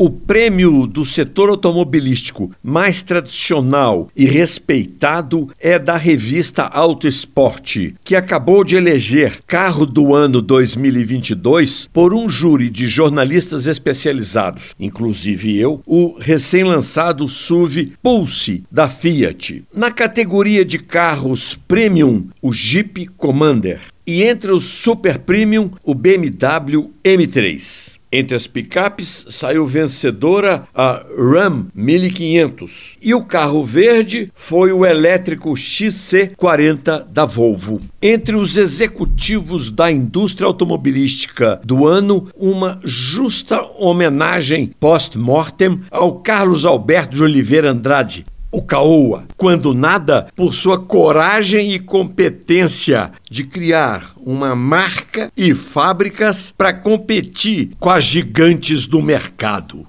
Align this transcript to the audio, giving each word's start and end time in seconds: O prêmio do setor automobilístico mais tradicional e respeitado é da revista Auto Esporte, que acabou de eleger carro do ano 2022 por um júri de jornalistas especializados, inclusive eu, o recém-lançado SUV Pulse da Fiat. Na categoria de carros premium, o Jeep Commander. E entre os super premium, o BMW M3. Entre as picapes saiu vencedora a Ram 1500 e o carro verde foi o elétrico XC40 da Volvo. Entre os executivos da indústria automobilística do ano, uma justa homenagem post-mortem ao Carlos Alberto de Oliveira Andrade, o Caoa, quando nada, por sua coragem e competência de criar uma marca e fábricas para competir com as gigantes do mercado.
O 0.00 0.08
prêmio 0.08 0.86
do 0.86 1.04
setor 1.04 1.50
automobilístico 1.50 2.52
mais 2.62 3.02
tradicional 3.02 4.08
e 4.14 4.26
respeitado 4.26 5.50
é 5.58 5.76
da 5.76 5.96
revista 5.96 6.62
Auto 6.62 7.08
Esporte, 7.08 7.96
que 8.04 8.14
acabou 8.14 8.62
de 8.62 8.76
eleger 8.76 9.40
carro 9.44 9.84
do 9.84 10.14
ano 10.14 10.40
2022 10.40 11.88
por 11.92 12.14
um 12.14 12.30
júri 12.30 12.70
de 12.70 12.86
jornalistas 12.86 13.66
especializados, 13.66 14.72
inclusive 14.78 15.58
eu, 15.58 15.82
o 15.84 16.16
recém-lançado 16.16 17.26
SUV 17.26 17.94
Pulse 18.00 18.62
da 18.70 18.88
Fiat. 18.88 19.64
Na 19.74 19.90
categoria 19.90 20.64
de 20.64 20.78
carros 20.78 21.58
premium, 21.66 22.28
o 22.40 22.52
Jeep 22.52 23.04
Commander. 23.16 23.80
E 24.06 24.22
entre 24.22 24.52
os 24.52 24.62
super 24.62 25.18
premium, 25.18 25.72
o 25.82 25.92
BMW 25.92 26.88
M3. 27.04 27.97
Entre 28.10 28.34
as 28.34 28.46
picapes 28.46 29.26
saiu 29.28 29.66
vencedora 29.66 30.66
a 30.74 31.04
Ram 31.14 31.66
1500 31.74 32.96
e 33.02 33.14
o 33.14 33.22
carro 33.22 33.62
verde 33.62 34.32
foi 34.34 34.72
o 34.72 34.86
elétrico 34.86 35.50
XC40 35.50 37.04
da 37.06 37.26
Volvo. 37.26 37.82
Entre 38.00 38.34
os 38.34 38.56
executivos 38.56 39.70
da 39.70 39.92
indústria 39.92 40.46
automobilística 40.46 41.60
do 41.62 41.86
ano, 41.86 42.28
uma 42.34 42.80
justa 42.82 43.62
homenagem 43.78 44.70
post-mortem 44.80 45.82
ao 45.90 46.20
Carlos 46.20 46.64
Alberto 46.64 47.14
de 47.14 47.22
Oliveira 47.22 47.70
Andrade, 47.70 48.24
o 48.50 48.62
Caoa, 48.62 49.24
quando 49.36 49.74
nada, 49.74 50.28
por 50.36 50.54
sua 50.54 50.78
coragem 50.78 51.72
e 51.72 51.78
competência 51.78 53.12
de 53.30 53.44
criar 53.44 54.12
uma 54.16 54.54
marca 54.54 55.30
e 55.36 55.54
fábricas 55.54 56.52
para 56.56 56.72
competir 56.72 57.70
com 57.78 57.90
as 57.90 58.04
gigantes 58.04 58.86
do 58.86 59.02
mercado. 59.02 59.86